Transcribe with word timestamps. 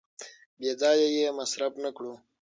بې 0.59 0.71
ځایه 0.81 1.07
یې 1.17 1.29
مصرف 1.39 1.73
نه 1.83 1.89
کړو. 1.97 2.13